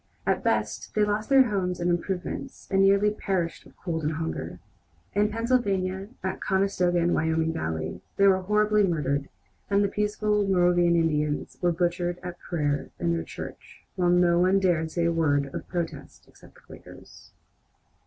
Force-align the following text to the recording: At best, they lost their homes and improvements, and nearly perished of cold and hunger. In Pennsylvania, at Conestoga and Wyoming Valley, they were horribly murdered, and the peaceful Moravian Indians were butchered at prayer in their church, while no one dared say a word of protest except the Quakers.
At 0.25 0.43
best, 0.43 0.95
they 0.95 1.03
lost 1.05 1.29
their 1.29 1.51
homes 1.51 1.79
and 1.79 1.87
improvements, 1.87 2.67
and 2.71 2.81
nearly 2.81 3.11
perished 3.11 3.67
of 3.67 3.77
cold 3.77 4.01
and 4.03 4.13
hunger. 4.13 4.57
In 5.13 5.29
Pennsylvania, 5.29 6.07
at 6.23 6.41
Conestoga 6.41 6.97
and 6.97 7.13
Wyoming 7.13 7.53
Valley, 7.53 8.01
they 8.17 8.25
were 8.25 8.41
horribly 8.41 8.81
murdered, 8.81 9.29
and 9.69 9.83
the 9.83 9.87
peaceful 9.87 10.47
Moravian 10.47 10.95
Indians 10.95 11.55
were 11.61 11.71
butchered 11.71 12.17
at 12.23 12.39
prayer 12.39 12.89
in 12.97 13.13
their 13.13 13.21
church, 13.21 13.85
while 13.95 14.09
no 14.09 14.39
one 14.39 14.59
dared 14.59 14.89
say 14.89 15.05
a 15.05 15.11
word 15.13 15.53
of 15.53 15.67
protest 15.67 16.25
except 16.27 16.55
the 16.55 16.61
Quakers. 16.61 17.29